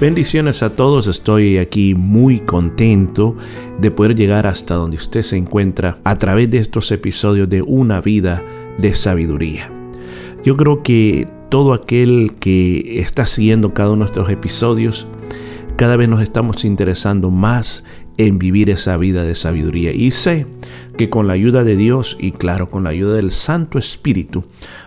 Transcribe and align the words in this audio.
Bendiciones 0.00 0.62
a 0.62 0.76
todos, 0.76 1.08
estoy 1.08 1.58
aquí 1.58 1.96
muy 1.96 2.38
contento 2.38 3.34
de 3.80 3.90
poder 3.90 4.14
llegar 4.14 4.46
hasta 4.46 4.76
donde 4.76 4.96
usted 4.96 5.22
se 5.22 5.36
encuentra 5.36 5.98
a 6.04 6.16
través 6.16 6.48
de 6.52 6.58
estos 6.58 6.92
episodios 6.92 7.50
de 7.50 7.62
una 7.62 8.00
vida 8.00 8.44
de 8.78 8.94
sabiduría. 8.94 9.72
Yo 10.44 10.56
creo 10.56 10.84
que 10.84 11.26
todo 11.50 11.72
aquel 11.72 12.36
que 12.38 13.00
está 13.00 13.26
siguiendo 13.26 13.74
cada 13.74 13.88
uno 13.88 13.96
de 13.96 13.98
nuestros 14.04 14.30
episodios, 14.30 15.08
cada 15.78 15.96
vez 15.96 16.08
nos 16.08 16.22
estamos 16.22 16.64
interesando 16.64 17.30
más 17.30 17.84
en 18.16 18.40
vivir 18.40 18.68
esa 18.68 18.96
vida 18.96 19.22
de 19.22 19.36
sabiduría. 19.36 19.92
Y 19.92 20.10
sé 20.10 20.44
que 20.96 21.08
con 21.08 21.28
la 21.28 21.34
ayuda 21.34 21.62
de 21.62 21.76
Dios 21.76 22.16
y 22.18 22.32
claro, 22.32 22.68
con 22.68 22.82
la 22.82 22.90
ayuda 22.90 23.14
del 23.14 23.30
Santo 23.30 23.78
Espíritu, 23.78 24.42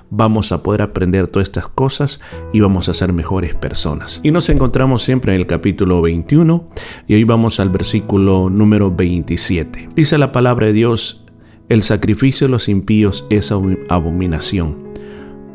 vamos 0.10 0.52
a 0.52 0.62
poder 0.64 0.82
aprender 0.82 1.28
todas 1.28 1.48
estas 1.48 1.70
cosas 1.70 2.20
y 2.52 2.60
vamos 2.60 2.90
a 2.90 2.94
ser 2.94 3.14
mejores 3.14 3.56
personas. 3.56 4.20
Y 4.22 4.32
nos 4.32 4.50
encontramos 4.50 5.02
siempre 5.02 5.34
en 5.34 5.40
el 5.40 5.48
capítulo 5.48 6.02
21 6.02 6.68
y 7.08 7.14
hoy 7.14 7.24
vamos 7.24 7.62
al 7.62 7.70
versículo 7.70 8.50
número 8.50 8.94
27. 8.94 9.92
Dice 9.96 10.18
la 10.18 10.34
palabra 10.34 10.68
de 10.68 10.74
Dios, 10.74 11.26
el 11.70 11.84
sacrificio 11.84 12.48
de 12.48 12.52
los 12.52 12.68
impíos 12.68 13.26
es 13.30 13.54
abominación, 13.54 14.76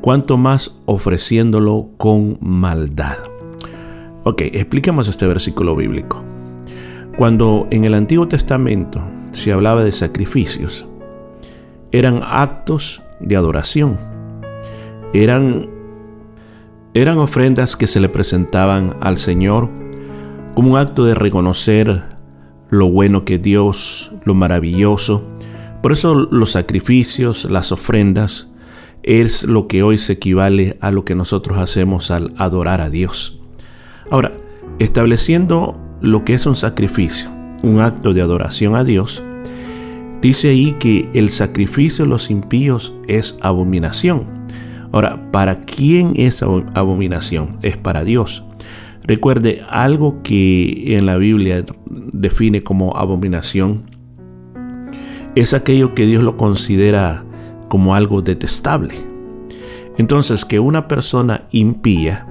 cuanto 0.00 0.39
más 0.39 0.80
ofreciéndolo 0.86 1.91
con 1.98 2.39
maldad. 2.41 3.36
Ok, 4.28 4.42
expliquemos 4.42 5.06
este 5.06 5.24
versículo 5.27 5.77
bíblico. 5.77 6.20
Cuando 7.16 7.69
en 7.70 7.84
el 7.84 7.94
Antiguo 7.94 8.27
Testamento 8.27 9.00
se 9.30 9.52
hablaba 9.52 9.84
de 9.84 9.92
sacrificios, 9.92 10.84
eran 11.92 12.20
actos 12.24 13.02
de 13.20 13.36
adoración 13.36 13.96
eran, 15.12 15.68
eran 16.92 17.18
ofrendas 17.18 17.77
que 17.77 17.86
se 17.86 18.00
le 18.00 18.08
presentaban 18.08 18.96
al 19.00 19.18
Señor 19.18 19.70
como 20.55 20.72
un 20.72 20.78
acto 20.78 21.05
de 21.05 21.14
reconocer 21.14 22.02
lo 22.68 22.90
bueno 22.90 23.24
que 23.24 23.38
Dios, 23.38 24.12
lo 24.24 24.34
maravilloso. 24.34 25.22
Por 25.83 25.92
eso 25.92 26.14
los 26.14 26.52
sacrificios, 26.52 27.44
las 27.44 27.70
ofrendas, 27.70 28.52
es 29.02 29.44
lo 29.44 29.68
que 29.68 29.84
hoy 29.84 29.98
se 29.98 30.14
equivale 30.14 30.78
a 30.80 30.90
lo 30.90 31.05
que 31.05 31.14
nosotros 31.14 31.58
hacemos 31.58 32.11
al 32.11 32.34
adorar 32.38 32.80
a 32.80 32.90
Dios. 32.90 33.45
Ahora, 34.10 34.32
estableciendo 34.78 35.80
lo 36.00 36.24
que 36.24 36.34
es 36.34 36.46
un 36.46 36.56
sacrificio, 36.56 37.30
un 37.62 37.80
acto 37.80 38.14
de 38.14 38.22
adoración 38.22 38.76
a 38.76 38.84
Dios, 38.84 39.22
dice 40.22 40.50
ahí 40.50 40.74
que 40.78 41.08
el 41.14 41.30
sacrificio 41.30 42.04
de 42.04 42.10
los 42.10 42.30
impíos 42.30 42.94
es 43.08 43.38
abominación. 43.42 44.24
Ahora, 44.92 45.30
¿para 45.32 45.64
quién 45.64 46.12
es 46.16 46.42
abominación? 46.42 47.58
Es 47.62 47.77
para 47.77 48.04
Dios. 48.04 48.44
Recuerde, 49.02 49.62
algo 49.70 50.22
que 50.22 50.96
en 50.96 51.06
la 51.06 51.16
Biblia 51.16 51.64
define 51.86 52.62
como 52.62 52.96
abominación 52.96 53.84
es 55.36 55.55
aquello 55.55 55.95
que 55.95 56.06
Dios 56.06 56.22
lo 56.22 56.36
considera 56.36 57.24
como 57.68 57.95
algo 57.95 58.22
detestable. 58.22 58.95
Entonces, 59.98 60.45
que 60.45 60.58
una 60.58 60.89
persona 60.89 61.46
impía, 61.52 62.26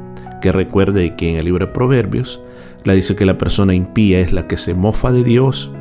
que 0.45 0.51
recuerde 0.51 1.15
que 1.15 1.31
en 1.31 1.37
el 1.37 1.45
libro 1.45 1.65
de 1.65 1.73
Proverbios, 1.73 2.41
la 2.83 2.93
dice 2.93 3.15
que 3.15 3.25
la 3.25 3.37
persona 3.37 3.73
impía 3.73 4.19
es 4.19 4.31
la 4.31 4.47
que 4.47 4.57
se 4.57 4.73
mofa 4.73 5.11
de 5.11 5.23
Dios, 5.23 5.71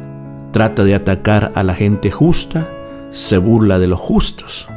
trata 0.52 0.84
de 0.84 0.94
atacar 0.94 1.52
a 1.54 1.62
la 1.62 1.74
gente 1.74 2.10
justa, 2.10 2.68
se 3.10 3.38
burla 3.38 3.78
de 3.78 3.88
los 3.88 4.00
justos. 4.00 4.68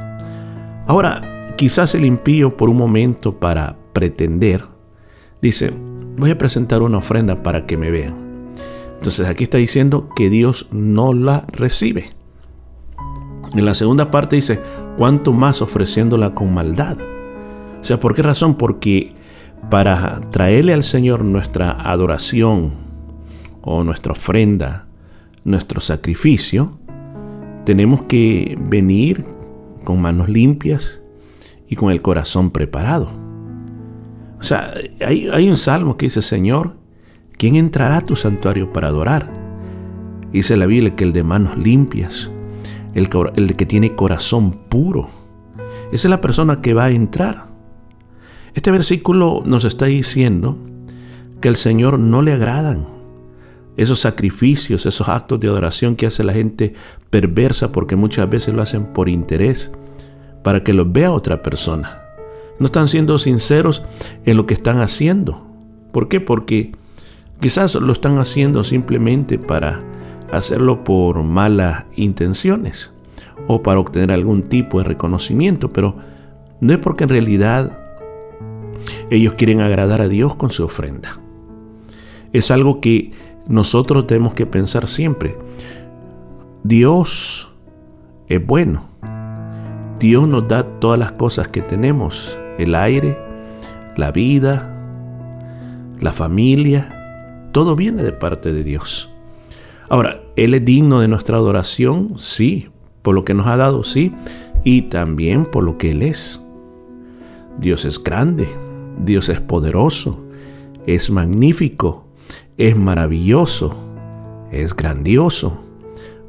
Ahora, 0.88 1.38
Quizás 1.58 1.96
el 1.96 2.06
impío 2.06 2.56
por 2.56 2.70
un 2.70 2.78
momento 2.78 3.40
para 3.40 3.78
pretender, 3.92 4.66
dice, 5.42 5.74
voy 6.16 6.30
a 6.30 6.38
presentar 6.38 6.84
una 6.84 7.00
ofrenda 7.00 7.42
para 7.42 7.66
que 7.66 7.78
me 7.78 7.90
vean. 7.90 8.14
Entonces 8.98 9.26
aquí 9.26 9.46
está 9.46 9.58
diciendo 9.58 10.08
que 10.16 10.30
Dios 10.30 10.70
no 10.72 11.16
la 11.16 11.46
recibe. 11.48 12.12
En 13.56 13.66
la 13.66 13.74
segunda 13.74 14.12
parte 14.12 14.36
dice, 14.36 14.60
cuanto 15.00 15.34
más 15.34 15.64
ofreciéndola 15.64 16.36
con 16.36 16.54
maldad. 16.54 17.00
O 17.82 17.84
sea, 17.84 18.00
¿por 18.00 18.14
qué 18.14 18.22
razón? 18.22 18.54
Porque 18.54 19.16
para 19.70 20.22
traerle 20.30 20.74
al 20.74 20.84
Señor 20.84 21.24
nuestra 21.24 21.72
adoración 21.72 22.74
o 23.62 23.84
nuestra 23.84 24.14
ofrenda, 24.14 24.88
nuestro 25.44 25.82
sacrificio, 25.82 26.78
tenemos 27.66 28.04
que 28.04 28.58
venir 28.60 29.26
con 29.84 30.02
manos 30.02 30.30
limpias 30.30 31.02
y 31.68 31.76
con 31.76 31.92
el 31.92 32.02
corazón 32.02 32.52
preparado. 32.52 33.12
O 34.40 34.44
sea, 34.44 34.74
hay, 35.06 35.50
un 35.50 35.58
salmo 35.58 35.98
que 35.98 36.06
dice, 36.06 36.22
Señor, 36.22 36.76
¿quién 37.38 37.56
entrará 37.56 37.98
a 37.98 38.06
tu 38.06 38.16
santuario 38.16 38.72
para 38.72 38.88
adorar? 38.88 39.34
Dice 40.32 40.56
la 40.56 40.66
Biblia 40.66 40.96
que 40.96 41.04
el 41.04 41.14
de 41.14 41.24
manos 41.24 41.58
limpias, 41.58 42.32
el, 42.94 43.10
el 43.36 43.56
que 43.56 43.66
tiene 43.66 43.96
corazón 43.96 44.52
puro, 44.70 45.10
esa 45.92 46.08
es 46.08 46.10
la 46.10 46.22
persona 46.22 46.62
que 46.62 46.74
va 46.74 46.86
a 46.86 46.92
entrar. 46.92 47.48
Este 48.58 48.72
versículo 48.72 49.44
nos 49.46 49.66
está 49.66 49.86
diciendo 49.86 50.58
que 51.42 51.48
al 51.48 51.58
Señor 51.58 52.00
no 52.00 52.24
le 52.24 52.34
agradan 52.34 52.88
esos 53.78 54.00
sacrificios, 54.00 54.88
esos 54.88 55.08
actos 55.08 55.40
de 55.40 55.48
adoración 55.48 55.96
que 55.96 56.08
hace 56.08 56.24
la 56.24 56.34
gente 56.34 56.74
perversa 57.12 57.72
porque 57.72 57.96
muchas 57.96 58.28
veces 58.28 58.56
lo 58.56 58.64
hacen 58.64 58.86
por 58.86 59.10
interés 59.10 59.72
para 60.44 60.64
que 60.64 60.74
lo 60.74 60.92
vea 60.92 61.12
otra 61.12 61.44
persona. 61.44 62.02
No 62.58 62.66
están 62.66 62.88
siendo 62.88 63.20
sinceros 63.20 63.86
en 64.26 64.38
lo 64.38 64.48
que 64.48 64.56
están 64.56 64.82
haciendo. 64.82 65.46
¿Por 65.92 66.08
qué? 66.08 66.20
Porque 66.20 66.72
quizás 67.40 67.76
lo 67.76 67.94
están 67.94 68.18
haciendo 68.18 68.64
simplemente 68.64 69.38
para 69.38 69.84
hacerlo 70.32 70.84
por 70.84 71.22
malas 71.22 71.86
intenciones 71.96 72.90
o 73.46 73.62
para 73.62 73.80
obtener 73.80 74.12
algún 74.12 74.50
tipo 74.50 74.80
de 74.80 74.86
reconocimiento, 74.86 75.72
pero 75.72 75.98
no 76.60 76.74
es 76.74 76.80
porque 76.80 77.04
en 77.04 77.12
realidad 77.12 77.84
ellos 79.10 79.34
quieren 79.36 79.62
agradar 79.62 80.02
a 80.02 80.08
Dios 80.08 80.36
con 80.36 80.52
su 80.52 80.64
ofrenda. 80.64 81.20
Es 82.34 82.52
algo 82.52 82.82
que 82.82 83.12
nosotros 83.48 84.08
tenemos 84.08 84.34
que 84.34 84.46
pensar 84.46 84.88
siempre. 84.88 85.38
Dios 86.64 87.54
es 88.28 88.46
bueno 88.46 88.98
Dios 90.00 90.28
nos 90.28 90.48
da 90.48 90.64
todas 90.80 91.00
las 91.00 91.14
cosas 91.14 91.48
que 91.48 91.62
tenemos, 91.62 92.38
el 92.60 92.76
aire, 92.76 93.18
la 93.96 94.12
vida, 94.12 94.76
la 96.00 96.14
familia, 96.14 97.50
todo 97.52 97.76
viene 97.76 98.04
de 98.04 98.12
parte 98.12 98.54
de 98.54 98.64
Dios. 98.64 99.12
Ahora, 99.90 100.22
Él 100.36 100.54
es 100.54 100.64
digno 100.64 101.00
de 101.00 101.08
nuestra 101.08 101.38
adoración, 101.38 102.14
sí, 102.20 102.70
por 103.02 103.16
lo 103.16 103.26
que 103.26 103.34
nos 103.34 103.48
ha 103.48 103.58
dado, 103.58 103.84
sí, 103.84 104.14
y 104.64 104.84
también 104.84 105.46
por 105.46 105.64
lo 105.64 105.80
que 105.80 105.90
Él 105.90 106.04
es. 106.04 106.44
Dios 107.58 107.84
es 107.86 108.04
grande, 108.04 108.48
Dios 108.98 109.30
es 109.30 109.42
poderoso, 109.42 110.24
es 110.86 111.10
magnífico, 111.10 112.08
es 112.58 112.76
maravilloso, 112.76 113.76
es 114.52 114.76
grandioso. 114.76 115.60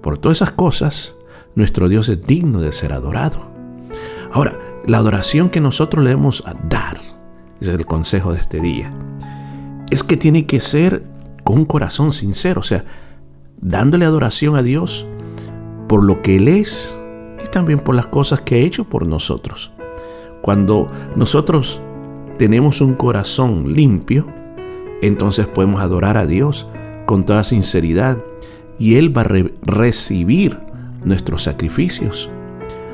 Por 0.03 0.19
todas 0.19 0.39
esas 0.39 0.53
cosas, 0.53 1.17
nuestro 1.55 1.89
Dios 1.89 2.09
es 2.09 2.27
digno 2.27 2.61
de 2.61 2.73
ser 2.73 2.93
adorado. 2.93 3.41
Ahora, 4.33 4.59
la 4.87 4.99
adoración 4.99 5.51
que 5.51 5.61
nosotros 5.61 6.05
le 6.05 6.11
debemos 6.11 6.45
dar, 6.69 6.99
es 7.61 7.69
el 7.69 7.87
consejo 7.87 8.33
de 8.33 8.41
este 8.41 8.61
día, 8.61 8.93
es 9.91 10.05
que 10.05 10.17
tiene 10.17 10.47
que 10.47 10.61
ser 10.61 11.05
con 11.45 11.59
un 11.59 11.65
corazón 11.65 12.13
sincero, 12.13 12.61
o 12.61 12.65
sea, 12.65 12.85
dándole 13.61 14.05
adoración 14.05 14.57
a 14.57 14.63
Dios 14.63 15.07
por 15.89 16.05
lo 16.05 16.23
que 16.23 16.37
Él 16.37 16.49
es 16.49 16.95
y 17.43 17.49
también 17.49 17.81
por 17.81 17.95
las 17.95 18.07
cosas 18.07 18.41
que 18.43 18.57
ha 18.57 18.59
hecho 18.59 18.85
por 18.85 19.07
nosotros. 19.07 19.73
Cuando 20.43 20.91
nosotros 21.17 21.81
tenemos 22.39 22.81
un 22.81 22.95
corazón 22.95 23.75
limpio, 23.75 24.27
entonces 25.03 25.47
podemos 25.47 25.81
adorar 25.81 26.17
a 26.17 26.27
Dios 26.27 26.69
con 27.07 27.25
toda 27.25 27.45
sinceridad 27.45 28.19
y 28.79 28.97
Él 28.97 29.17
va 29.17 29.23
a 29.23 29.45
recibir 29.63 30.59
nuestros 31.05 31.43
sacrificios. 31.43 32.31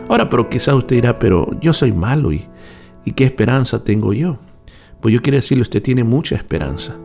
Ahora, 0.09 0.29
pero 0.29 0.49
quizá 0.49 0.75
usted 0.75 0.97
dirá, 0.97 1.19
pero 1.19 1.49
yo 1.61 1.73
soy 1.73 1.93
malo 1.93 2.33
y, 2.33 2.47
¿Y 3.05 3.13
qué 3.13 3.25
esperanza 3.25 3.85
tengo 3.85 4.13
yo? 4.13 4.39
Pues 5.01 5.13
yo 5.13 5.21
quiero 5.21 5.37
decirle, 5.37 5.63
usted 5.63 5.83
tiene 5.83 6.05
mucha 6.05 6.37
esperanza. 6.37 6.97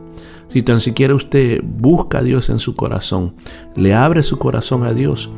Si 0.48 0.64
tan 0.64 0.80
siquiera 0.80 1.14
usted 1.14 1.62
busca 1.64 2.20
a 2.20 2.24
Dios 2.24 2.50
en 2.50 2.60
su 2.60 2.76
corazón, 2.76 3.36
le 3.76 3.94
abre 3.94 4.24
su 4.24 4.40
corazón 4.40 4.84
a 4.84 4.94
Dios, 4.94 5.30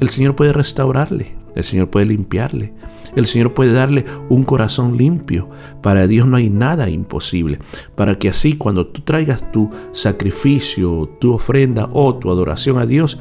el 0.00 0.08
Señor 0.08 0.34
puede 0.34 0.52
restaurarle, 0.52 1.36
el 1.58 1.64
Señor 1.64 1.90
puede 1.90 2.06
limpiarle, 2.06 2.72
el 3.16 3.26
Señor 3.26 3.52
puede 3.52 3.72
darle 3.72 4.04
un 4.28 4.44
corazón 4.44 4.96
limpio. 4.96 5.48
Para 5.82 6.06
Dios 6.06 6.28
no 6.28 6.36
hay 6.36 6.50
nada 6.50 6.88
imposible. 6.88 7.58
Para 7.96 8.16
que 8.16 8.28
así 8.28 8.56
cuando 8.56 8.86
tú 8.86 9.02
traigas 9.02 9.50
tu 9.50 9.68
sacrificio, 9.90 11.16
tu 11.18 11.34
ofrenda 11.34 11.88
o 11.92 12.14
tu 12.14 12.30
adoración 12.30 12.78
a 12.78 12.86
Dios, 12.86 13.20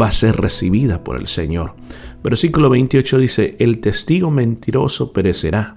va 0.00 0.08
a 0.08 0.10
ser 0.10 0.36
recibida 0.40 1.04
por 1.04 1.16
el 1.16 1.28
Señor. 1.28 1.74
Versículo 2.24 2.68
28 2.68 3.18
dice, 3.18 3.56
el 3.60 3.78
testigo 3.78 4.28
mentiroso 4.32 5.12
perecerá, 5.12 5.76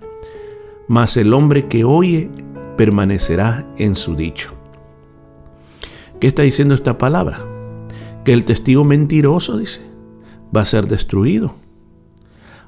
mas 0.88 1.15
el 1.18 1.31
hombre 1.31 1.68
que 1.68 1.83
oye 1.83 2.31
permanecerá 2.77 3.71
en 3.77 3.94
su 3.94 4.15
dicho. 4.15 4.53
¿Qué 6.19 6.25
está 6.25 6.42
diciendo 6.42 6.74
esta 6.74 6.98
palabra? 6.98 7.45
Que 8.25 8.33
el 8.33 8.44
testigo 8.44 8.83
mentiroso, 8.83 9.59
dice, 9.59 9.81
va 10.56 10.62
a 10.62 10.65
ser 10.65 10.88
destruido. 10.88 11.53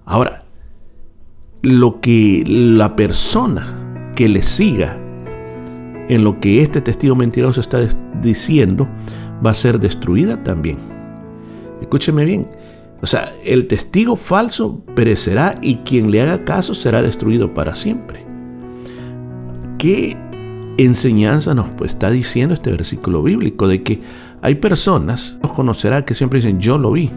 Ahora, 0.05 0.43
lo 1.61 2.01
que 2.01 2.43
la 2.45 2.95
persona 2.95 4.11
que 4.15 4.27
le 4.27 4.41
siga 4.41 4.97
en 6.09 6.23
lo 6.23 6.39
que 6.39 6.61
este 6.61 6.81
testigo 6.81 7.15
mentiroso 7.15 7.61
está 7.61 7.79
diciendo 8.21 8.87
va 9.45 9.51
a 9.51 9.55
ser 9.55 9.79
destruida 9.79 10.43
también. 10.43 10.77
Escúcheme 11.81 12.25
bien. 12.25 12.47
O 13.01 13.05
sea, 13.05 13.33
el 13.43 13.67
testigo 13.67 14.15
falso 14.15 14.83
perecerá 14.95 15.55
y 15.61 15.77
quien 15.77 16.11
le 16.11 16.21
haga 16.21 16.45
caso 16.45 16.73
será 16.73 17.01
destruido 17.01 17.53
para 17.53 17.75
siempre. 17.75 18.23
¿Qué 19.77 20.15
enseñanza 20.77 21.53
nos 21.53 21.69
pues, 21.71 21.91
está 21.91 22.09
diciendo 22.09 22.53
este 22.55 22.71
versículo 22.71 23.21
bíblico? 23.21 23.67
De 23.67 23.83
que 23.83 24.01
hay 24.41 24.55
personas, 24.55 25.37
nos 25.43 25.51
conocerá, 25.51 26.05
que 26.05 26.13
siempre 26.13 26.39
dicen, 26.39 26.59
yo 26.59 26.77
lo 26.77 26.91
vi. 26.91 27.11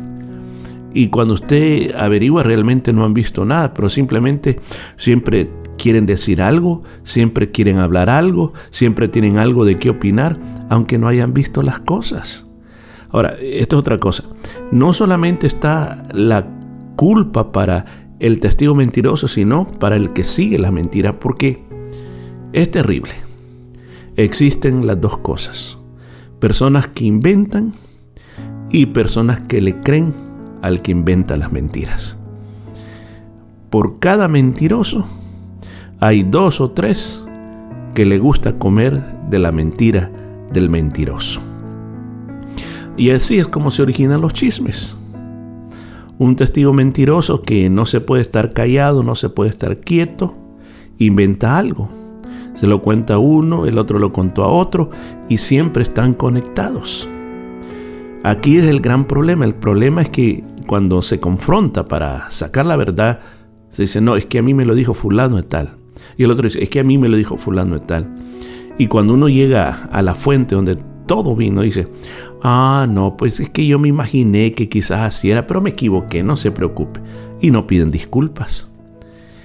Y 0.96 1.08
cuando 1.08 1.34
usted 1.34 1.94
averigua 1.94 2.42
realmente 2.42 2.90
no 2.90 3.04
han 3.04 3.12
visto 3.12 3.44
nada, 3.44 3.74
pero 3.74 3.90
simplemente 3.90 4.60
siempre 4.96 5.50
quieren 5.76 6.06
decir 6.06 6.40
algo, 6.40 6.84
siempre 7.02 7.48
quieren 7.48 7.80
hablar 7.80 8.08
algo, 8.08 8.54
siempre 8.70 9.06
tienen 9.06 9.36
algo 9.36 9.66
de 9.66 9.78
qué 9.78 9.90
opinar, 9.90 10.38
aunque 10.70 10.96
no 10.96 11.06
hayan 11.06 11.34
visto 11.34 11.60
las 11.60 11.80
cosas. 11.80 12.46
Ahora, 13.10 13.36
esto 13.42 13.76
es 13.76 13.80
otra 13.80 14.00
cosa. 14.00 14.24
No 14.72 14.94
solamente 14.94 15.46
está 15.46 16.06
la 16.14 16.48
culpa 16.96 17.52
para 17.52 17.84
el 18.18 18.40
testigo 18.40 18.74
mentiroso, 18.74 19.28
sino 19.28 19.66
para 19.66 19.96
el 19.96 20.14
que 20.14 20.24
sigue 20.24 20.58
la 20.58 20.70
mentira, 20.70 21.20
porque 21.20 21.62
es 22.54 22.70
terrible. 22.70 23.12
Existen 24.16 24.86
las 24.86 24.98
dos 24.98 25.18
cosas. 25.18 25.76
Personas 26.40 26.86
que 26.86 27.04
inventan 27.04 27.74
y 28.70 28.86
personas 28.86 29.40
que 29.40 29.60
le 29.60 29.78
creen 29.82 30.14
al 30.62 30.82
que 30.82 30.92
inventa 30.92 31.36
las 31.36 31.52
mentiras. 31.52 32.16
Por 33.70 33.98
cada 33.98 34.28
mentiroso 34.28 35.06
hay 36.00 36.22
dos 36.22 36.60
o 36.60 36.70
tres 36.70 37.24
que 37.94 38.04
le 38.04 38.18
gusta 38.18 38.58
comer 38.58 39.02
de 39.30 39.38
la 39.38 39.52
mentira 39.52 40.10
del 40.52 40.70
mentiroso. 40.70 41.40
Y 42.96 43.10
así 43.10 43.38
es 43.38 43.48
como 43.48 43.70
se 43.70 43.82
originan 43.82 44.20
los 44.20 44.32
chismes. 44.32 44.96
Un 46.18 46.36
testigo 46.36 46.72
mentiroso 46.72 47.42
que 47.42 47.68
no 47.68 47.84
se 47.84 48.00
puede 48.00 48.22
estar 48.22 48.52
callado, 48.52 49.02
no 49.02 49.14
se 49.14 49.28
puede 49.28 49.50
estar 49.50 49.78
quieto, 49.80 50.34
inventa 50.98 51.58
algo. 51.58 51.88
Se 52.54 52.66
lo 52.66 52.80
cuenta 52.80 53.18
uno, 53.18 53.66
el 53.66 53.76
otro 53.78 53.98
lo 53.98 54.12
contó 54.12 54.44
a 54.44 54.48
otro 54.48 54.90
y 55.28 55.38
siempre 55.38 55.82
están 55.82 56.14
conectados. 56.14 57.06
Aquí 58.26 58.56
es 58.56 58.64
el 58.64 58.80
gran 58.80 59.04
problema. 59.04 59.44
El 59.44 59.54
problema 59.54 60.02
es 60.02 60.08
que 60.08 60.42
cuando 60.66 61.00
se 61.00 61.20
confronta 61.20 61.86
para 61.86 62.28
sacar 62.30 62.66
la 62.66 62.74
verdad, 62.74 63.20
se 63.70 63.82
dice, 63.82 64.00
no, 64.00 64.16
es 64.16 64.26
que 64.26 64.40
a 64.40 64.42
mí 64.42 64.52
me 64.52 64.64
lo 64.64 64.74
dijo 64.74 64.94
fulano 64.94 65.36
de 65.36 65.44
tal. 65.44 65.76
Y 66.16 66.24
el 66.24 66.32
otro 66.32 66.42
dice, 66.42 66.60
es 66.60 66.68
que 66.68 66.80
a 66.80 66.82
mí 66.82 66.98
me 66.98 67.08
lo 67.08 67.16
dijo 67.16 67.36
fulano 67.36 67.74
de 67.78 67.86
tal. 67.86 68.18
Y 68.78 68.88
cuando 68.88 69.14
uno 69.14 69.28
llega 69.28 69.88
a 69.92 70.02
la 70.02 70.16
fuente 70.16 70.56
donde 70.56 70.76
todo 71.06 71.36
vino, 71.36 71.62
dice, 71.62 71.86
Ah, 72.42 72.88
no, 72.90 73.16
pues 73.16 73.38
es 73.38 73.48
que 73.48 73.64
yo 73.64 73.78
me 73.78 73.86
imaginé 73.86 74.54
que 74.54 74.68
quizás 74.68 75.02
así 75.02 75.30
era, 75.30 75.46
pero 75.46 75.60
me 75.60 75.70
equivoqué, 75.70 76.24
no 76.24 76.34
se 76.34 76.50
preocupe. 76.50 77.00
Y 77.40 77.52
no 77.52 77.68
piden 77.68 77.92
disculpas. 77.92 78.68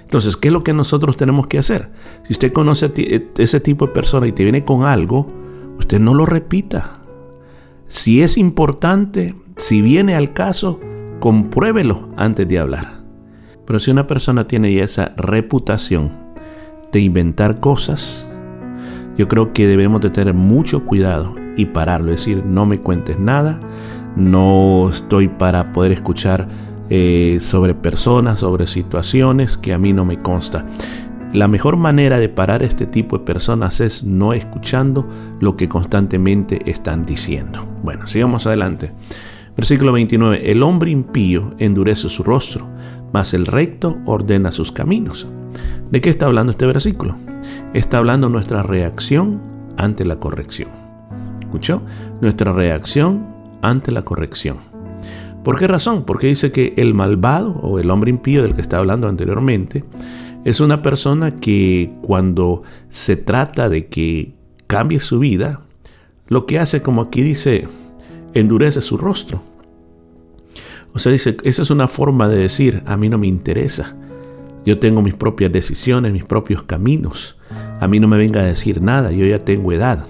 Entonces, 0.02 0.38
¿qué 0.38 0.48
es 0.48 0.54
lo 0.54 0.64
que 0.64 0.74
nosotros 0.74 1.18
tenemos 1.18 1.46
que 1.46 1.60
hacer? 1.60 1.90
Si 2.24 2.34
usted 2.34 2.52
conoce 2.52 2.88
a 2.88 2.92
e, 2.96 3.28
ese 3.38 3.60
tipo 3.60 3.86
de 3.86 3.94
persona 3.94 4.28
y 4.28 4.32
te 4.32 4.42
viene 4.42 4.66
con 4.66 4.86
algo, 4.86 5.28
usted 5.78 6.00
no 6.00 6.16
lo 6.16 6.26
repita. 6.26 7.01
Si 7.92 8.22
es 8.22 8.38
importante, 8.38 9.36
si 9.58 9.82
viene 9.82 10.16
al 10.16 10.32
caso, 10.32 10.80
compruébelo 11.20 12.08
antes 12.16 12.48
de 12.48 12.58
hablar. 12.58 13.02
Pero 13.68 13.80
si 13.80 13.92
una 13.92 14.08
persona 14.08 14.48
tiene 14.48 14.74
ya 14.74 14.86
esa 14.86 15.14
reputación 15.18 16.10
de 16.94 17.02
inventar 17.02 17.60
cosas, 17.60 18.30
yo 19.18 19.28
creo 19.28 19.52
que 19.52 19.68
debemos 19.68 20.00
de 20.00 20.10
tener 20.10 20.34
mucho 20.34 20.86
cuidado 20.86 21.36
y 21.58 21.66
pararlo, 21.66 22.14
es 22.14 22.22
decir, 22.22 22.46
no 22.46 22.66
me 22.66 22.80
cuentes 22.80 23.20
nada, 23.20 23.60
no 24.16 24.90
estoy 24.90 25.28
para 25.28 25.74
poder 25.74 25.92
escuchar 25.92 26.48
eh, 26.90 27.40
sobre 27.42 27.76
personas, 27.76 28.40
sobre 28.40 28.68
situaciones 28.68 29.58
que 29.58 29.74
a 29.74 29.78
mí 29.78 29.92
no 29.92 30.06
me 30.06 30.18
consta. 30.18 30.66
La 31.34 31.48
mejor 31.48 31.78
manera 31.78 32.20
de 32.20 32.28
parar 32.28 32.62
este 32.62 32.86
tipo 32.86 33.18
de 33.18 33.24
personas 33.24 33.80
es 33.80 34.04
no 34.04 34.34
escuchando 34.34 35.08
lo 35.40 35.56
que 35.56 35.70
constantemente 35.70 36.70
están 36.70 37.06
diciendo. 37.06 37.66
Bueno, 37.84 38.06
sigamos 38.06 38.48
adelante. 38.48 38.92
Versículo 39.56 39.94
29. 39.94 40.52
El 40.52 40.62
hombre 40.62 40.92
impío 40.92 41.54
endurece 41.58 42.10
su 42.10 42.24
rostro, 42.24 42.68
mas 43.14 43.34
el 43.34 43.46
recto 43.46 43.98
ordena 44.06 44.52
sus 44.52 44.74
caminos. 44.74 45.26
¿De 45.90 46.02
qué 46.02 46.10
está 46.10 46.26
hablando 46.26 46.52
este 46.52 46.66
versículo? 46.66 47.16
Está 47.74 48.00
hablando 48.00 48.28
nuestra 48.28 48.62
reacción 48.62 49.42
ante 49.78 50.04
la 50.04 50.18
corrección. 50.18 50.70
¿Escuchó? 51.40 51.82
Nuestra 52.20 52.52
reacción 52.52 53.26
ante 53.62 53.94
la 53.94 54.02
corrección. 54.02 54.58
¿Por 55.46 55.58
qué 55.58 55.68
razón? 55.68 56.04
Porque 56.04 56.28
dice 56.28 56.52
que 56.52 56.74
el 56.76 56.94
malvado 56.94 57.52
o 57.62 57.80
el 57.80 57.90
hombre 57.90 58.10
impío 58.10 58.44
del 58.44 58.54
que 58.54 58.62
está 58.62 58.80
hablando 58.80 59.08
anteriormente 59.08 59.86
es 60.46 60.60
una 60.60 60.82
persona 60.82 61.36
que 61.36 61.94
cuando 62.02 62.64
se 62.90 63.16
trata 63.16 63.70
de 63.70 63.88
que 63.88 64.34
cambie 64.68 65.00
su 65.00 65.20
vida, 65.20 65.62
lo 66.28 66.46
que 66.46 66.60
hace, 66.60 66.82
como 66.82 67.02
aquí 67.02 67.22
dice, 67.22 67.68
endurece 68.34 68.82
su 68.82 68.98
rostro. 68.98 69.42
O 70.94 71.00
sea, 71.00 71.12
dice, 71.12 71.38
esa 71.44 71.62
es 71.62 71.70
una 71.70 71.88
forma 71.88 72.28
de 72.28 72.38
decir, 72.38 72.84
a 72.86 72.98
mí 72.98 73.10
no 73.10 73.18
me 73.18 73.28
interesa. 73.28 73.96
Yo 74.66 74.80
tengo 74.80 75.02
mis 75.02 75.16
propias 75.16 75.52
decisiones, 75.52 76.12
mis 76.12 76.26
propios 76.26 76.64
caminos. 76.64 77.38
A 77.80 77.88
mí 77.88 78.00
no 78.00 78.08
me 78.08 78.18
venga 78.18 78.42
a 78.42 78.46
decir 78.46 78.82
nada, 78.82 79.12
yo 79.12 79.26
ya 79.26 79.40
tengo 79.40 79.72
edad 79.72 80.06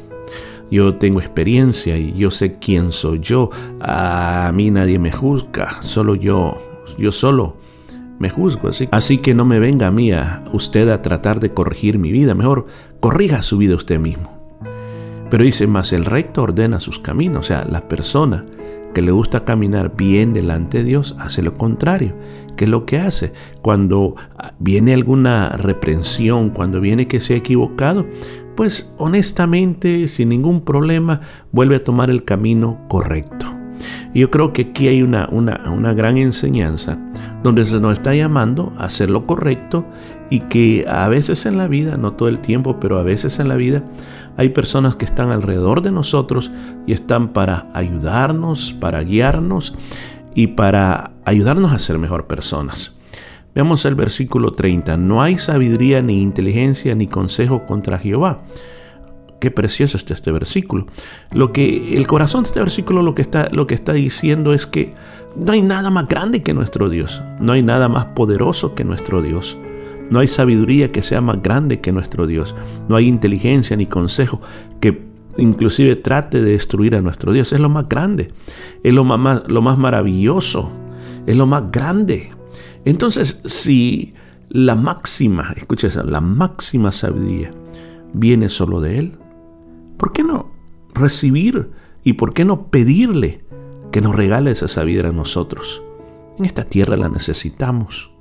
yo 0.72 0.96
tengo 0.96 1.20
experiencia 1.20 1.98
y 1.98 2.13
yo 2.13 2.32
sé 2.32 2.58
quién 2.58 2.94
soy 2.94 3.20
yo. 3.20 3.50
A 3.82 4.50
mí 4.55 4.72
nadie 4.72 4.98
me 4.98 5.12
juzga, 5.12 5.82
solo 5.82 6.15
yo, 6.15 6.55
yo 6.98 7.12
solo 7.12 7.58
me 8.22 8.30
juzgo. 8.30 8.70
Así, 8.92 9.18
que 9.18 9.34
no 9.34 9.44
me 9.46 9.60
venga 9.60 9.88
a 9.88 9.92
mí 9.92 10.12
a 10.12 10.44
usted 10.54 10.88
a 10.90 11.01
tratar 11.01 11.40
de 11.40 11.54
corregir 11.54 11.98
mi 11.98 12.12
vida, 12.12 12.36
mejor 12.36 12.68
corrija 13.00 13.42
su 13.42 13.58
vida 13.58 13.75
usted 13.75 14.00
mismo. 14.00 14.40
Pero 15.30 15.44
dice, 15.44 15.66
más 15.66 15.92
el 15.92 16.06
recto 16.06 16.44
ordena 16.44 16.80
sus 16.80 17.00
caminos, 17.00 17.40
o 17.40 17.44
sea, 17.44 17.66
la 17.66 17.88
persona 17.88 18.46
que 18.94 19.01
le 19.01 19.12
gusta 19.12 19.44
caminar 19.44 19.96
bien 19.96 20.34
delante 20.34 20.80
de 20.80 20.84
Dios 20.84 21.16
hace 21.20 21.42
lo 21.42 21.56
contrario. 21.56 22.13
¿Qué 22.56 22.66
es 22.66 22.70
lo 22.70 22.86
que 22.86 23.00
hace? 23.00 23.34
Cuando 23.62 24.16
viene 24.60 24.94
alguna 24.94 25.50
reprensión, 25.50 26.50
cuando 26.50 26.80
viene 26.80 27.08
que 27.08 27.22
se 27.22 27.34
ha 27.34 27.38
equivocado, 27.38 28.06
pues 28.56 28.94
honestamente, 28.98 30.08
sin 30.08 30.30
ningún 30.30 30.62
problema, 30.62 31.22
vuelve 31.51 31.78
a 31.78 31.84
tomar 31.84 32.10
el 32.10 32.24
camino 32.24 32.82
correcto. 32.88 33.61
Y 34.13 34.19
yo 34.21 34.31
creo 34.31 34.53
que 34.53 34.63
aquí 34.63 34.88
hay 34.88 35.01
una, 35.01 35.27
una, 35.29 35.93
gran 35.93 36.17
enseñanza 36.17 36.97
donde 37.43 37.65
se 37.65 37.79
nos 37.79 37.93
está 37.93 38.13
llamando 38.13 38.73
a 38.77 38.85
hacer 38.85 39.09
lo 39.09 39.25
correcto 39.25 39.85
y 40.29 40.41
que 40.41 40.85
a 40.88 41.07
veces 41.07 41.45
en 41.45 41.57
la 41.57 41.67
vida, 41.67 41.97
no 41.97 42.13
todo 42.13 42.29
el 42.29 42.39
tiempo, 42.39 42.79
pero 42.79 43.00
a 43.00 43.03
veces 43.03 43.39
en 43.39 43.50
la 43.50 43.55
vida, 43.55 43.83
hay 44.38 44.50
personas 44.50 44.95
que 44.95 45.05
están 45.05 45.31
alrededor 45.31 45.81
de 45.81 45.91
nosotros 45.91 46.51
y 46.85 46.93
están 46.93 47.29
para 47.29 47.67
ayudarnos, 47.73 48.73
para 48.73 49.01
guiarnos 49.01 49.75
y 50.35 50.47
para 50.47 51.11
ayudarnos 51.25 51.73
a 51.73 51.79
ser 51.79 51.97
mejor 51.97 52.27
personas. 52.27 52.97
Veamos 53.53 53.83
el 53.83 53.95
versículo 53.95 54.53
30. 54.53 54.95
No 54.95 55.21
hay 55.21 55.38
sabiduría 55.38 56.01
ni 56.01 56.21
inteligencia 56.21 56.95
ni 56.95 57.07
consejo 57.07 57.65
contra 57.65 58.00
Jehová. 58.00 58.39
Qué 59.41 59.50
precioso 59.50 59.98
está 59.98 60.13
este 60.13 60.31
versículo. 60.31 60.86
Lo 61.31 61.51
que 61.51 61.95
el 61.95 62.05
corazón 62.05 62.43
de 62.43 62.50
este 62.50 62.60
versículo 62.60 63.01
lo 63.01 63.15
que 63.15 63.24
está 63.24 63.50
lo 63.51 63.65
que 63.65 63.74
está 63.74 63.91
diciendo 63.91 64.53
es 64.53 64.67
que 64.67 64.93
no 65.36 65.53
hay 65.53 65.63
nada 65.63 65.89
más 65.89 66.07
grande 66.07 66.43
que 66.43 66.53
nuestro 66.53 66.89
Dios. 66.89 67.24
No 67.39 67.53
hay 67.53 67.63
nada 67.63 67.89
más 67.89 68.05
poderoso 68.05 68.75
que 68.75 68.83
nuestro 68.83 69.24
Dios. 69.24 69.57
No 70.12 70.19
hay 70.19 70.27
sabiduría 70.27 70.91
que 70.91 71.01
sea 71.01 71.21
más 71.21 71.41
grande 71.41 71.79
que 71.79 71.91
nuestro 71.91 72.27
Dios. 72.27 72.55
No 72.88 72.95
hay 72.98 73.07
inteligencia 73.07 73.75
ni 73.75 73.88
consejo 73.88 74.41
que 74.79 75.01
inclusive 75.38 75.95
trate 75.95 76.43
de 76.43 76.51
destruir 76.51 76.93
a 76.93 77.01
nuestro 77.01 77.33
Dios. 77.33 77.51
Es 77.51 77.60
lo 77.60 77.69
más 77.69 77.89
grande. 77.89 78.31
Es 78.83 78.93
lo 78.93 79.03
más, 79.03 79.50
lo 79.50 79.63
más 79.63 79.75
maravilloso. 79.75 80.71
Es 81.25 81.36
lo 81.36 81.48
más 81.48 81.71
grande. 81.71 82.29
Entonces, 82.86 83.41
si 83.45 84.13
la 84.50 84.75
máxima, 84.75 85.51
escúchese, 85.57 86.03
la 86.03 86.21
máxima 86.21 86.91
sabiduría 86.91 87.51
viene 88.13 88.50
solo 88.50 88.81
de 88.81 89.00
Él, 89.00 89.12
¿por 89.12 89.21
qué 89.21 89.21
no 89.21 89.21
recibir 90.93 91.71
y 92.03 92.13
por 92.13 92.33
qué 92.33 92.45
no 92.45 92.67
pedirle 92.67 93.43
que 93.91 94.01
nos 94.01 94.15
regale 94.15 94.51
esa 94.51 94.67
sabiduría 94.67 95.10
a 95.10 95.13
nosotros? 95.13 95.83
En 96.38 96.45
esta 96.45 96.63
tierra 96.63 96.98
la 96.98 97.10
necesitamos. 97.10 98.12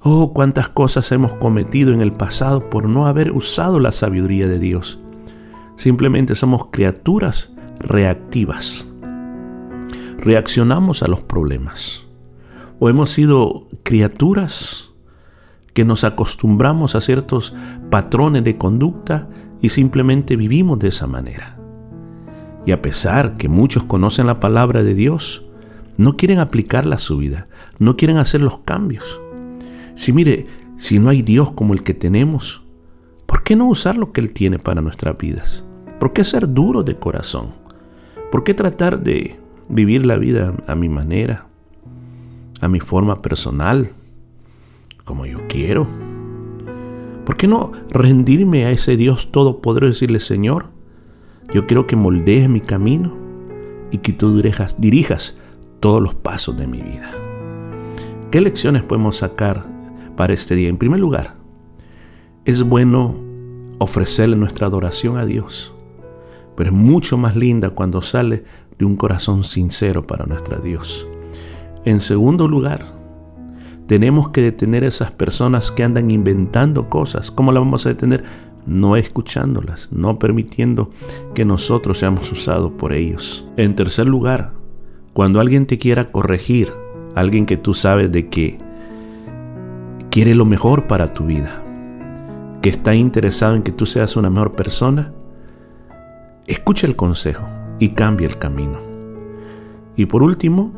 Oh, 0.00 0.32
cuántas 0.32 0.68
cosas 0.68 1.10
hemos 1.12 1.34
cometido 1.34 1.92
en 1.92 2.00
el 2.00 2.12
pasado 2.12 2.68
por 2.68 2.88
no 2.88 3.06
haber 3.06 3.30
usado 3.30 3.78
la 3.78 3.92
sabiduría 3.92 4.48
de 4.48 4.58
Dios. 4.58 5.00
Simplemente 5.76 6.34
somos 6.34 6.66
criaturas 6.72 7.52
reactivas. 7.78 8.92
Reaccionamos 10.18 11.02
a 11.02 11.08
los 11.08 11.20
problemas. 11.20 12.06
O 12.80 12.88
hemos 12.88 13.12
sido 13.12 13.68
criaturas 13.84 14.92
que 15.72 15.84
nos 15.84 16.04
acostumbramos 16.04 16.94
a 16.94 17.00
ciertos 17.00 17.54
patrones 17.90 18.44
de 18.44 18.58
conducta 18.58 19.28
y 19.62 19.70
simplemente 19.70 20.36
vivimos 20.36 20.80
de 20.80 20.88
esa 20.88 21.06
manera. 21.06 21.56
Y 22.66 22.72
a 22.72 22.82
pesar 22.82 23.36
que 23.36 23.48
muchos 23.48 23.84
conocen 23.84 24.26
la 24.26 24.40
palabra 24.40 24.82
de 24.82 24.94
Dios, 24.94 25.46
no 25.96 26.16
quieren 26.16 26.40
aplicarla 26.40 26.96
a 26.96 26.98
su 26.98 27.16
vida, 27.16 27.46
no 27.78 27.96
quieren 27.96 28.18
hacer 28.18 28.40
los 28.40 28.58
cambios. 28.58 29.20
Si 29.94 30.12
mire, 30.12 30.46
si 30.76 30.98
no 30.98 31.08
hay 31.08 31.22
Dios 31.22 31.52
como 31.52 31.74
el 31.74 31.82
que 31.82 31.94
tenemos, 31.94 32.62
¿por 33.26 33.44
qué 33.44 33.56
no 33.56 33.68
usar 33.68 33.96
lo 33.96 34.12
que 34.12 34.20
Él 34.20 34.32
tiene 34.32 34.58
para 34.58 34.82
nuestras 34.82 35.16
vidas? 35.16 35.64
¿Por 36.00 36.12
qué 36.12 36.24
ser 36.24 36.52
duro 36.52 36.82
de 36.82 36.96
corazón? 36.96 37.54
¿Por 38.32 38.42
qué 38.42 38.54
tratar 38.54 39.02
de 39.02 39.38
vivir 39.68 40.04
la 40.04 40.16
vida 40.16 40.54
a 40.66 40.74
mi 40.74 40.88
manera, 40.88 41.46
a 42.60 42.68
mi 42.68 42.80
forma 42.80 43.22
personal, 43.22 43.92
como 45.04 45.26
yo 45.26 45.38
quiero? 45.48 45.86
¿Por 47.24 47.36
qué 47.36 47.46
no 47.46 47.72
rendirme 47.90 48.64
a 48.64 48.70
ese 48.70 48.96
Dios 48.96 49.30
todopoderoso 49.30 49.88
y 49.88 49.92
decirle, 49.92 50.20
Señor, 50.20 50.66
yo 51.52 51.66
quiero 51.66 51.86
que 51.86 51.96
moldees 51.96 52.48
mi 52.48 52.60
camino 52.60 53.12
y 53.90 53.98
que 53.98 54.12
tú 54.12 54.42
dirijas, 54.78 55.38
todos 55.80 56.00
los 56.00 56.14
pasos 56.14 56.56
de 56.56 56.66
mi 56.66 56.80
vida. 56.80 57.10
¿Qué 58.30 58.40
lecciones 58.40 58.82
podemos 58.82 59.18
sacar 59.18 59.66
para 60.16 60.32
este 60.32 60.54
día? 60.54 60.68
En 60.68 60.78
primer 60.78 60.98
lugar, 60.98 61.34
es 62.44 62.62
bueno 62.62 63.16
ofrecerle 63.78 64.36
nuestra 64.36 64.66
adoración 64.66 65.18
a 65.18 65.26
Dios, 65.26 65.74
pero 66.56 66.70
es 66.70 66.76
mucho 66.76 67.18
más 67.18 67.36
linda 67.36 67.70
cuando 67.70 68.00
sale 68.00 68.44
de 68.78 68.84
un 68.84 68.96
corazón 68.96 69.44
sincero 69.44 70.02
para 70.02 70.24
nuestro 70.24 70.58
Dios. 70.60 71.06
En 71.84 72.00
segundo 72.00 72.48
lugar, 72.48 72.94
tenemos 73.86 74.30
que 74.30 74.42
detener 74.42 74.84
a 74.84 74.88
esas 74.88 75.10
personas 75.10 75.70
que 75.70 75.84
andan 75.84 76.10
inventando 76.10 76.88
cosas. 76.88 77.30
¿Cómo 77.30 77.52
las 77.52 77.62
vamos 77.62 77.86
a 77.86 77.90
detener? 77.90 78.24
No 78.64 78.96
escuchándolas, 78.96 79.90
no 79.92 80.18
permitiendo 80.18 80.90
que 81.34 81.44
nosotros 81.44 81.98
seamos 81.98 82.30
usados 82.30 82.72
por 82.72 82.92
ellos. 82.92 83.50
En 83.56 83.74
tercer 83.74 84.06
lugar, 84.06 84.52
cuando 85.12 85.40
alguien 85.40 85.66
te 85.66 85.78
quiera 85.78 86.12
corregir, 86.12 86.72
alguien 87.14 87.44
que 87.44 87.56
tú 87.56 87.74
sabes 87.74 88.10
de 88.12 88.28
que 88.28 88.58
quiere 90.10 90.34
lo 90.34 90.44
mejor 90.44 90.86
para 90.86 91.12
tu 91.12 91.26
vida, 91.26 91.62
que 92.62 92.68
está 92.68 92.94
interesado 92.94 93.56
en 93.56 93.62
que 93.62 93.72
tú 93.72 93.84
seas 93.84 94.16
una 94.16 94.30
mejor 94.30 94.52
persona, 94.52 95.12
escucha 96.46 96.86
el 96.86 96.96
consejo 96.96 97.46
y 97.78 97.90
cambia 97.90 98.28
el 98.28 98.38
camino. 98.38 98.78
Y 99.96 100.06
por 100.06 100.22
último, 100.22 100.72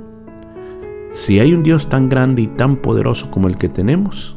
si 1.15 1.39
hay 1.39 1.55
un 1.55 1.63
Dios 1.63 1.89
tan 1.89 2.09
grande 2.09 2.43
y 2.43 2.49
tan 2.49 2.77
poderoso 2.77 3.31
como 3.31 3.49
el 3.49 3.57
que 3.57 3.69
tenemos, 3.69 4.37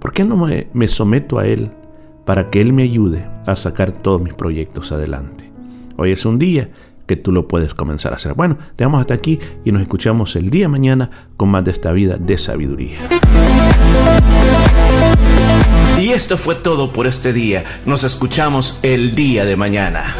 ¿por 0.00 0.12
qué 0.12 0.24
no 0.24 0.36
me, 0.36 0.68
me 0.72 0.88
someto 0.88 1.38
a 1.38 1.46
Él 1.46 1.70
para 2.24 2.50
que 2.50 2.60
Él 2.60 2.72
me 2.72 2.82
ayude 2.82 3.24
a 3.46 3.54
sacar 3.54 3.92
todos 3.92 4.20
mis 4.20 4.34
proyectos 4.34 4.92
adelante? 4.92 5.52
Hoy 5.98 6.12
es 6.12 6.24
un 6.24 6.38
día 6.38 6.70
que 7.06 7.16
tú 7.16 7.32
lo 7.32 7.46
puedes 7.46 7.74
comenzar 7.74 8.12
a 8.12 8.16
hacer. 8.16 8.32
Bueno, 8.34 8.56
te 8.56 8.84
dejamos 8.84 9.00
hasta 9.00 9.14
aquí 9.14 9.38
y 9.64 9.72
nos 9.72 9.82
escuchamos 9.82 10.34
el 10.36 10.48
día 10.48 10.68
mañana 10.68 11.10
con 11.36 11.50
más 11.50 11.64
de 11.64 11.72
esta 11.72 11.92
vida 11.92 12.16
de 12.16 12.38
sabiduría. 12.38 12.98
Y 16.00 16.10
esto 16.10 16.38
fue 16.38 16.54
todo 16.54 16.92
por 16.92 17.06
este 17.06 17.34
día. 17.34 17.64
Nos 17.84 18.04
escuchamos 18.04 18.80
el 18.82 19.14
día 19.14 19.44
de 19.44 19.56
mañana. 19.56 20.14